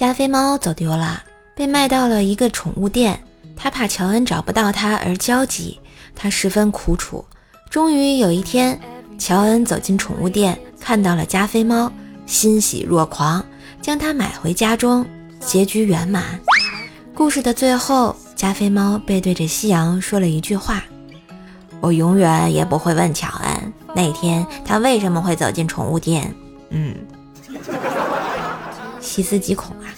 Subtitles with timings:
[0.00, 1.22] 加菲猫走丢了，
[1.54, 3.22] 被卖到了一个宠物店。
[3.54, 5.78] 他怕乔恩找不到它而焦急，
[6.16, 7.22] 他十分苦楚。
[7.68, 8.80] 终于有一天，
[9.18, 11.92] 乔恩走进宠物店，看到了加菲猫，
[12.24, 13.44] 欣喜若狂，
[13.82, 15.04] 将它买回家中，
[15.38, 16.40] 结局圆满。
[17.14, 20.82] 故事的最后，加菲猫背对着夕阳说了一句话
[21.82, 26.34] ：“我永远也不会问乔恩，那天他为什么会走进宠物店。”
[26.72, 26.94] 嗯，
[29.10, 29.90] 细思极恐啊。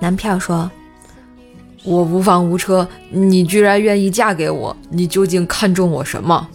[0.00, 0.68] 男票说
[1.84, 6.48] ：“我无房无车，你居然愿意嫁给我，你究竟看中我什么？”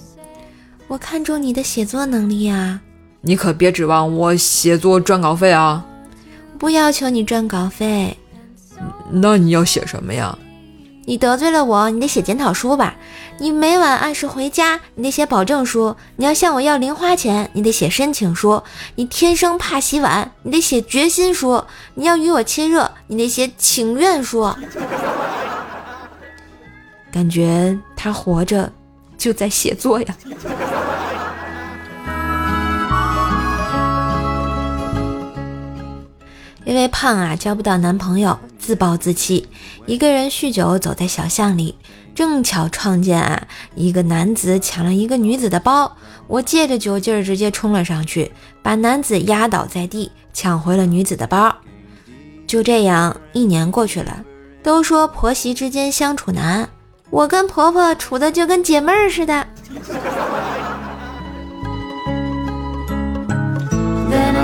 [0.90, 2.82] 我看中你的写作能力啊！
[3.22, 5.86] 你可别指望我写作赚稿费啊！
[6.60, 8.18] 不要求你赚稿费。
[9.10, 10.38] 那你要写什么呀？
[11.06, 12.96] 你得罪了我，你得写检讨书吧。
[13.40, 18.62] 你每晚按时回家，你得写保证书；你要向我要零花钱，你得写申请书；
[18.96, 24.54] 你天生怕洗碗，你得写决心书；你要与我亲热，你得写请愿书。
[27.12, 28.72] 感觉他活着
[29.18, 30.16] 就在写作呀。
[36.72, 39.46] 因为胖啊，交不到男朋友，自暴自弃，
[39.86, 41.76] 一个人酗酒，走在小巷里。
[42.16, 48.32] 正巧撞见啊，一个男子抢了一个女子的包，我借着酒劲儿直接冲了上去，
[48.64, 51.54] 把男子压倒在地，抢回了女子的包。
[52.48, 54.24] 就这样，一年过去了。
[54.64, 56.70] 都说婆媳之间相处难，
[57.10, 59.46] 我跟婆婆处的就跟姐妹儿似的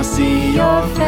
[0.02, 1.07] see your。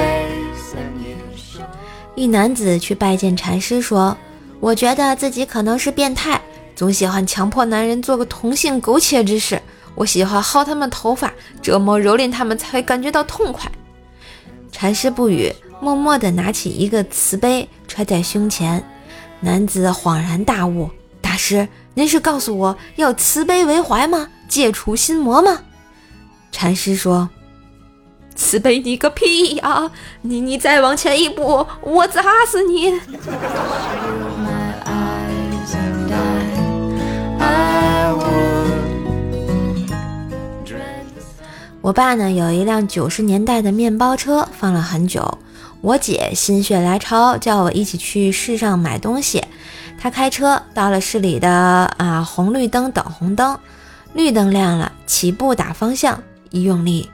[2.14, 4.16] 一男子去拜见禅师，说
[4.60, 6.40] ：“我觉得自己可能是变态。”
[6.76, 9.60] 总喜欢强迫男人做个同性苟且之事，
[9.94, 13.70] 我喜欢薅他们头发，折磨蹂躏他们，才会感觉到痛快。
[14.72, 18.82] 禅师不语，默默地拿起一个瓷杯揣在胸前。
[19.40, 24.28] 男子恍然大悟：“大师，您是告诉我要慈悲为怀吗？
[24.48, 25.60] 戒除心魔吗？”
[26.52, 27.28] 禅师说
[28.50, 29.88] ：“慈悲你个屁呀！
[30.22, 32.92] 你你再往前一步，我砸死你！”
[41.80, 45.38] 我爸呢有一辆九十年代的面包车，放了很久。
[45.80, 49.44] 我姐心血来潮叫我一起去市上买东西。
[49.96, 51.48] 她开车到了市里的
[51.98, 53.56] 啊红绿灯等红灯，
[54.12, 57.08] 绿灯亮了，起步打方向，一用力，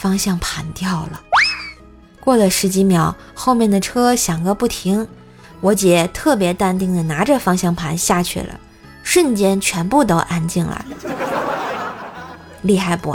[0.00, 1.20] 方向盘掉了。
[2.20, 5.06] 过了十几秒，后面的车响个不停。
[5.60, 8.58] 我姐特别淡定的拿着方向盘下去了，
[9.02, 10.82] 瞬间全部都安静了。
[12.62, 13.14] 厉害不？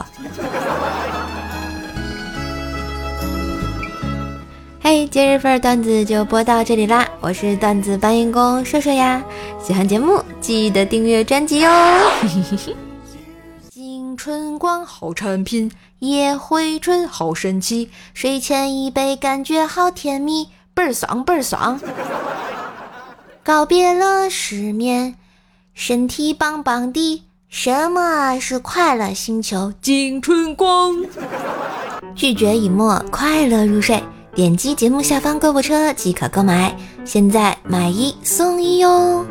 [4.79, 7.07] 嘿，今日份段子就播到这里啦！
[7.19, 9.23] 我是段子搬运工射射呀，
[9.59, 12.11] 喜欢节目记得订阅专辑哦。
[14.25, 21.79] 春光好产品，夜回春好神奇，睡前一杯感觉好甜蜜，倍儿爽倍儿爽。
[23.43, 25.13] 告别了失眠，
[25.75, 27.23] 身体棒棒的。
[27.49, 29.71] 什么是快乐星球？
[29.79, 30.95] 金春光。
[32.15, 34.03] 拒绝以沫，快乐入睡。
[34.33, 36.75] 点击节目下方购物车即可购买，
[37.05, 39.23] 现在买一送一哟！